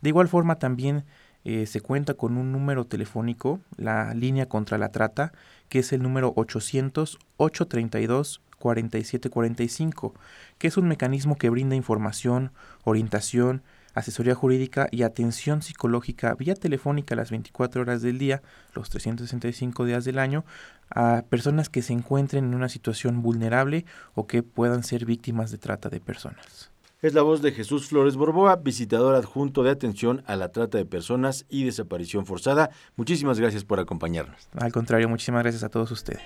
De 0.00 0.08
igual 0.08 0.28
forma 0.28 0.58
también 0.58 1.04
eh, 1.44 1.66
se 1.66 1.82
cuenta 1.82 2.14
con 2.14 2.38
un 2.38 2.52
número 2.52 2.86
telefónico, 2.86 3.60
la 3.76 4.14
línea 4.14 4.46
contra 4.46 4.78
la 4.78 4.90
trata, 4.90 5.32
que 5.68 5.80
es 5.80 5.92
el 5.92 6.02
número 6.02 6.32
800 6.36 7.18
832 7.36 8.40
4745, 8.58 10.14
que 10.58 10.68
es 10.68 10.76
un 10.76 10.88
mecanismo 10.88 11.36
que 11.36 11.50
brinda 11.50 11.76
información, 11.76 12.52
orientación, 12.84 13.62
asesoría 13.94 14.34
jurídica 14.34 14.88
y 14.90 15.02
atención 15.02 15.62
psicológica 15.62 16.34
vía 16.34 16.54
telefónica 16.54 17.14
las 17.14 17.30
24 17.30 17.82
horas 17.82 18.02
del 18.02 18.18
día, 18.18 18.42
los 18.74 18.90
365 18.90 19.84
días 19.84 20.04
del 20.04 20.18
año, 20.18 20.44
a 20.90 21.22
personas 21.28 21.68
que 21.68 21.82
se 21.82 21.92
encuentren 21.92 22.44
en 22.44 22.54
una 22.54 22.68
situación 22.68 23.22
vulnerable 23.22 23.86
o 24.14 24.26
que 24.26 24.42
puedan 24.42 24.82
ser 24.82 25.04
víctimas 25.04 25.50
de 25.50 25.58
trata 25.58 25.88
de 25.88 26.00
personas. 26.00 26.70
Es 27.04 27.12
la 27.12 27.20
voz 27.20 27.42
de 27.42 27.52
Jesús 27.52 27.88
Flores 27.88 28.16
Borboa, 28.16 28.56
visitador 28.56 29.14
adjunto 29.14 29.62
de 29.62 29.70
atención 29.70 30.22
a 30.26 30.36
la 30.36 30.52
trata 30.52 30.78
de 30.78 30.86
personas 30.86 31.44
y 31.50 31.64
desaparición 31.64 32.24
forzada. 32.24 32.70
Muchísimas 32.96 33.38
gracias 33.38 33.62
por 33.62 33.78
acompañarnos. 33.78 34.48
Al 34.56 34.72
contrario, 34.72 35.08
muchísimas 35.10 35.42
gracias 35.42 35.64
a 35.64 35.68
todos 35.68 35.90
ustedes. 35.90 36.22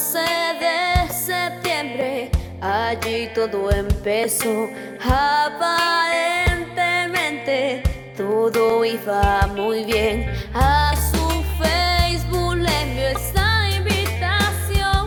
12 0.00 0.18
de 0.60 1.12
septiembre, 1.12 2.30
allí 2.62 3.28
todo 3.34 3.70
empezó. 3.70 4.70
Aparentemente 5.04 7.82
todo 8.16 8.82
iba 8.82 9.46
muy 9.48 9.84
bien. 9.84 10.32
A 10.54 10.94
su 10.96 11.44
Facebook 11.62 12.56
le 12.56 12.80
envió 12.80 13.08
esta 13.08 13.68
invitación. 13.76 15.06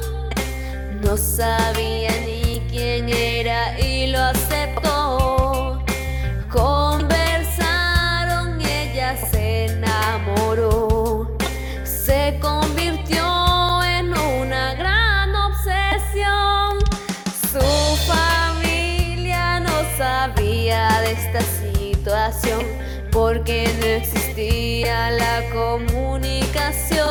No 1.01 1.17
sabía 1.17 1.92
esta 20.73 21.41
situación 21.41 22.61
porque 23.11 23.69
no 23.79 23.85
existía 23.85 25.11
la 25.11 25.43
comunicación. 25.51 27.03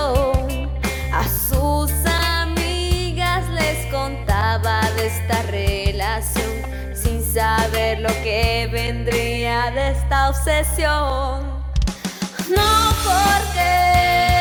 A 1.12 1.24
sus 1.28 1.92
amigas 2.06 3.48
les 3.50 3.86
contaba 3.92 4.80
de 4.96 5.06
esta 5.06 5.42
relación 5.42 6.50
sin 6.92 7.22
saber 7.22 8.00
lo 8.00 8.08
que 8.24 8.68
vendría 8.72 9.70
de 9.70 9.90
esta 9.92 10.30
obsesión. 10.30 11.62
No 12.48 12.92
porque 13.04 14.31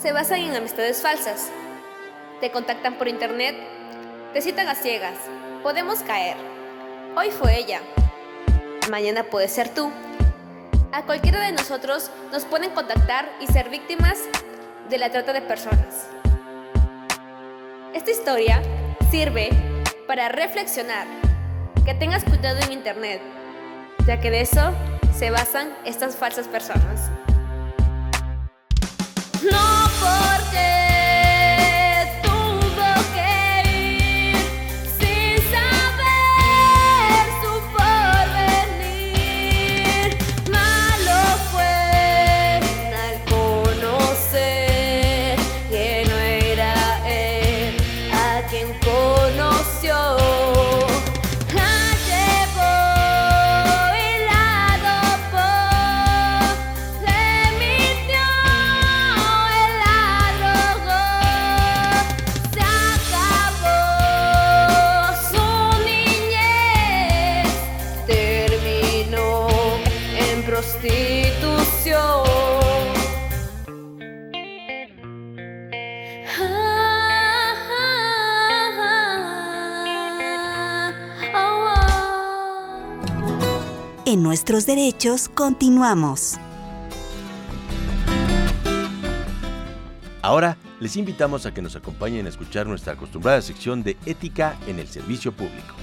se 0.00 0.12
basan 0.12 0.40
en 0.40 0.56
amistades 0.56 1.02
falsas. 1.02 1.50
Te 2.40 2.50
contactan 2.50 2.94
por 2.94 3.08
internet, 3.08 3.56
te 4.32 4.40
citan 4.40 4.68
a 4.68 4.74
ciegas, 4.74 5.16
podemos 5.62 6.00
caer. 6.00 6.36
Hoy 7.16 7.30
fue 7.30 7.58
ella, 7.58 7.80
mañana 8.90 9.24
puede 9.24 9.48
ser 9.48 9.68
tú. 9.68 9.90
A 10.92 11.02
cualquiera 11.02 11.40
de 11.40 11.52
nosotros 11.52 12.10
nos 12.32 12.44
pueden 12.44 12.70
contactar 12.70 13.30
y 13.40 13.46
ser 13.46 13.68
víctimas 13.68 14.18
de 14.88 14.98
la 14.98 15.10
trata 15.10 15.32
de 15.32 15.42
personas. 15.42 16.08
Esta 17.94 18.10
historia 18.10 18.62
sirve 19.10 19.50
para 20.06 20.28
reflexionar, 20.28 21.06
que 21.84 21.94
tengas 21.94 22.24
cuidado 22.24 22.58
en 22.60 22.72
internet, 22.72 23.20
ya 24.06 24.20
que 24.20 24.30
de 24.30 24.40
eso 24.40 24.72
se 25.16 25.30
basan 25.30 25.72
estas 25.84 26.16
falsas 26.16 26.48
personas. 26.48 27.10
En 84.06 84.24
nuestros 84.24 84.66
derechos 84.66 85.28
continuamos. 85.28 86.36
Ahora 90.20 90.56
les 90.80 90.96
invitamos 90.96 91.46
a 91.46 91.54
que 91.54 91.62
nos 91.62 91.76
acompañen 91.76 92.26
a 92.26 92.28
escuchar 92.28 92.66
nuestra 92.66 92.94
acostumbrada 92.94 93.40
sección 93.40 93.84
de 93.84 93.96
ética 94.06 94.58
en 94.66 94.80
el 94.80 94.88
servicio 94.88 95.30
público. 95.30 95.76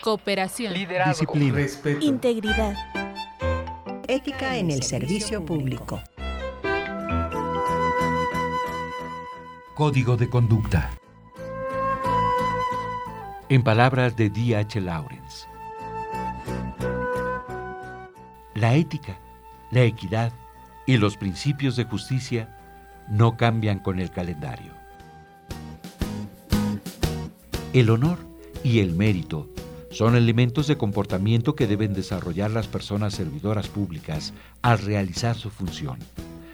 Cooperación, 0.00 0.74
disciplina, 0.74 1.54
respeto, 1.54 2.04
integridad, 2.04 2.74
en 4.26 4.72
el 4.72 4.82
servicio 4.82 5.44
público. 5.44 6.02
Código 9.76 10.16
de 10.16 10.28
conducta. 10.28 10.90
En 13.48 13.62
palabras 13.62 14.16
de 14.16 14.28
D.H. 14.28 14.80
Lawrence, 14.80 15.46
la 18.54 18.74
ética, 18.74 19.16
la 19.70 19.82
equidad 19.82 20.32
y 20.84 20.96
los 20.96 21.16
principios 21.16 21.76
de 21.76 21.84
justicia 21.84 22.58
no 23.08 23.36
cambian 23.36 23.78
con 23.78 24.00
el 24.00 24.10
calendario. 24.10 24.72
El 27.72 27.88
honor 27.90 28.18
y 28.64 28.80
el 28.80 28.94
mérito 28.94 29.48
son 29.98 30.14
elementos 30.14 30.68
de 30.68 30.78
comportamiento 30.78 31.56
que 31.56 31.66
deben 31.66 31.92
desarrollar 31.92 32.52
las 32.52 32.68
personas 32.68 33.14
servidoras 33.14 33.66
públicas 33.66 34.32
al 34.62 34.78
realizar 34.78 35.34
su 35.34 35.50
función, 35.50 35.98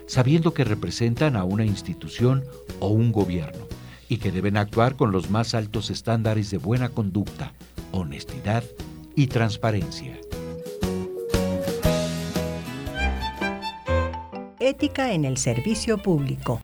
sabiendo 0.06 0.54
que 0.54 0.64
representan 0.64 1.36
a 1.36 1.44
una 1.44 1.66
institución 1.66 2.42
o 2.80 2.88
un 2.88 3.12
gobierno 3.12 3.66
y 4.08 4.16
que 4.16 4.32
deben 4.32 4.56
actuar 4.56 4.96
con 4.96 5.12
los 5.12 5.28
más 5.28 5.54
altos 5.54 5.90
estándares 5.90 6.50
de 6.50 6.56
buena 6.56 6.88
conducta, 6.88 7.52
honestidad 7.92 8.64
y 9.14 9.26
transparencia. 9.26 10.18
Ética 14.58 15.12
en 15.12 15.26
el 15.26 15.36
servicio 15.36 15.98
público. 15.98 16.62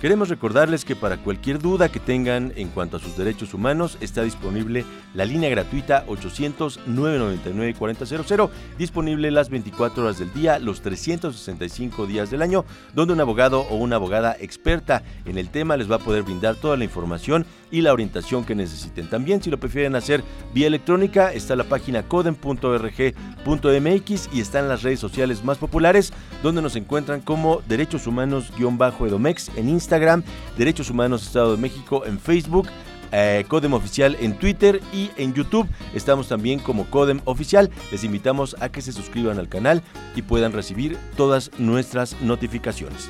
Queremos 0.00 0.28
recordarles 0.28 0.84
que 0.84 0.94
para 0.94 1.16
cualquier 1.16 1.58
duda 1.58 1.88
que 1.88 1.98
tengan 1.98 2.52
en 2.54 2.68
cuanto 2.68 2.98
a 2.98 3.00
sus 3.00 3.16
derechos 3.16 3.52
humanos 3.52 3.98
está 4.00 4.22
disponible 4.22 4.84
la 5.12 5.24
línea 5.24 5.50
gratuita 5.50 6.06
800-999-4000, 6.06 8.48
disponible 8.78 9.32
las 9.32 9.50
24 9.50 10.04
horas 10.04 10.20
del 10.20 10.32
día, 10.32 10.60
los 10.60 10.82
365 10.82 12.06
días 12.06 12.30
del 12.30 12.42
año, 12.42 12.64
donde 12.94 13.14
un 13.14 13.20
abogado 13.20 13.62
o 13.62 13.74
una 13.74 13.96
abogada 13.96 14.36
experta 14.38 15.02
en 15.24 15.36
el 15.36 15.50
tema 15.50 15.76
les 15.76 15.90
va 15.90 15.96
a 15.96 15.98
poder 15.98 16.22
brindar 16.22 16.54
toda 16.54 16.76
la 16.76 16.84
información 16.84 17.44
y 17.72 17.80
la 17.80 17.92
orientación 17.92 18.44
que 18.44 18.54
necesiten. 18.54 19.10
También 19.10 19.42
si 19.42 19.50
lo 19.50 19.58
prefieren 19.58 19.96
hacer 19.96 20.22
vía 20.54 20.68
electrónica, 20.68 21.32
está 21.32 21.56
la 21.56 21.64
página 21.64 22.04
codem.org.mx 22.04 24.28
y 24.32 24.40
están 24.40 24.68
las 24.68 24.84
redes 24.84 25.00
sociales 25.00 25.42
más 25.42 25.58
populares, 25.58 26.12
donde 26.44 26.62
nos 26.62 26.76
encuentran 26.76 27.20
como 27.20 27.62
Derechos 27.66 28.06
Humanos-Edomex 28.06 29.50
en 29.56 29.70
Instagram 29.70 29.87
Instagram, 29.88 30.22
Derechos 30.58 30.90
Humanos 30.90 31.22
Estado 31.22 31.56
de 31.56 31.62
México 31.62 32.04
en 32.04 32.18
Facebook, 32.18 32.68
eh, 33.10 33.44
Codem 33.48 33.72
Oficial 33.72 34.18
en 34.20 34.38
Twitter 34.38 34.82
y 34.92 35.10
en 35.16 35.32
YouTube. 35.32 35.66
Estamos 35.94 36.28
también 36.28 36.58
como 36.58 36.84
Codem 36.90 37.22
Oficial. 37.24 37.70
Les 37.90 38.04
invitamos 38.04 38.54
a 38.60 38.68
que 38.68 38.82
se 38.82 38.92
suscriban 38.92 39.38
al 39.38 39.48
canal 39.48 39.82
y 40.14 40.20
puedan 40.20 40.52
recibir 40.52 40.98
todas 41.16 41.50
nuestras 41.58 42.20
notificaciones. 42.20 43.08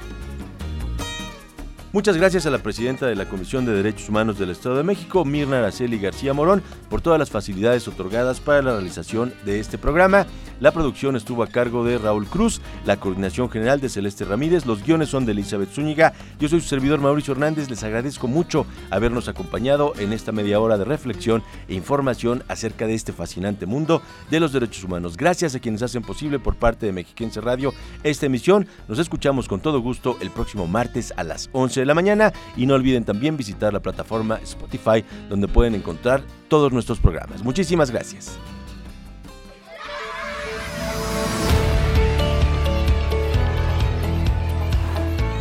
Muchas 1.99 2.17
gracias 2.17 2.47
a 2.47 2.51
la 2.51 2.59
presidenta 2.59 3.09
de 3.09 3.17
la 3.17 3.29
Comisión 3.29 3.67
de 3.67 3.73
Derechos 3.73 4.09
Humanos 4.09 4.39
del 4.39 4.51
Estado 4.51 4.77
de 4.77 4.85
México, 4.85 5.25
Mirna 5.25 5.59
Araceli 5.59 5.99
García 5.99 6.33
Morón, 6.33 6.63
por 6.89 7.01
todas 7.01 7.19
las 7.19 7.29
facilidades 7.29 7.89
otorgadas 7.89 8.39
para 8.39 8.63
la 8.63 8.75
realización 8.75 9.35
de 9.45 9.59
este 9.59 9.79
programa. 9.79 10.25
La 10.61 10.71
producción 10.71 11.17
estuvo 11.17 11.43
a 11.43 11.49
cargo 11.49 11.85
de 11.85 11.99
Raúl 11.99 12.27
Cruz, 12.27 12.61
la 12.85 12.99
coordinación 12.99 13.51
general 13.51 13.81
de 13.81 13.89
Celeste 13.89 14.25
Ramírez, 14.25 14.65
los 14.65 14.85
guiones 14.85 15.09
son 15.09 15.25
de 15.27 15.33
Elizabeth 15.33 15.71
Zúñiga. 15.71 16.13
Yo 16.39 16.49
soy 16.49 16.61
su 16.61 16.69
servidor 16.69 17.01
Mauricio 17.01 17.33
Hernández, 17.33 17.69
les 17.69 17.83
agradezco 17.83 18.29
mucho 18.29 18.65
habernos 18.91 19.27
acompañado 19.27 19.93
en 19.99 20.13
esta 20.13 20.31
media 20.31 20.61
hora 20.61 20.79
de 20.79 20.85
reflexión 20.85 21.43
e 21.69 21.75
información 21.75 22.45
acerca 22.49 22.87
de 22.87 22.95
este 22.95 23.13
fascinante 23.13 23.67
mundo 23.67 24.03
de 24.31 24.39
los 24.39 24.53
derechos 24.53 24.85
humanos. 24.85 25.17
Gracias 25.17 25.57
a 25.57 25.61
quienes 25.61 25.83
hacen 25.83 26.03
posible 26.03 26.39
por 26.39 26.55
parte 26.55 26.87
de 26.87 26.93
Mexiquense 26.93 27.41
Radio 27.41 27.73
esta 28.05 28.27
emisión. 28.27 28.69
Nos 28.87 29.01
escuchamos 29.01 29.49
con 29.49 29.61
todo 29.61 29.81
gusto 29.81 30.17
el 30.21 30.31
próximo 30.31 30.69
martes 30.69 31.13
a 31.17 31.25
las 31.25 31.51
11 31.53 31.81
de 31.81 31.88
la 31.89 31.95
mañana 31.95 32.33
y 32.57 32.67
no 32.67 32.75
olviden 32.75 33.05
también 33.05 33.37
visitar 33.37 33.73
la 33.73 33.81
plataforma 33.81 34.39
Spotify 34.45 35.05
donde 35.29 35.49
pueden 35.49 35.75
encontrar 35.75 36.23
todos 36.49 36.73
nuestros 36.73 37.01
programas. 37.01 37.43
Muchísimas 37.43 37.91
gracias. 37.91 38.39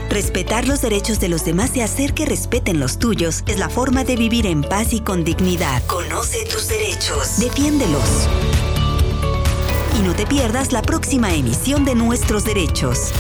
Respetar 0.10 0.67
los 0.67 0.81
derechos 0.81 1.19
de 1.19 1.29
los 1.29 1.45
demás 1.45 1.77
y 1.77 1.81
hacer 1.81 2.15
que 2.15 2.25
respeten 2.25 2.79
los 2.79 2.97
tuyos 2.97 3.43
es 3.45 3.60
la 3.60 3.69
forma 3.69 4.03
de 4.03 4.15
vivir 4.15 4.47
en 4.47 4.63
paz 4.63 4.91
y 4.93 4.99
con 4.99 5.23
dignidad. 5.23 5.83
Conoce 5.86 6.43
tus 6.51 6.67
derechos. 6.67 7.39
Defiéndelos. 7.39 8.27
Y 9.99 10.01
no 10.01 10.15
te 10.15 10.25
pierdas 10.25 10.71
la 10.71 10.81
próxima 10.81 11.36
emisión 11.36 11.86
de 11.86 11.93
Nuestros 11.93 12.45
Derechos. 12.45 13.12